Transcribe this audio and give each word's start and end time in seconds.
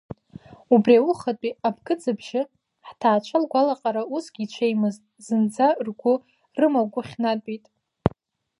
Убри 0.73 0.93
аухатәи 0.99 1.57
абгыӡ 1.67 2.01
абжьы, 2.11 2.41
ҳҭаацәа 2.87 3.37
ргәалаҟара 3.41 4.03
усгьы 4.15 4.41
иҽеимызт, 4.43 5.03
зынӡа 5.25 5.67
ргәы 5.87 6.13
рымагәыхьнатәит. 6.59 7.65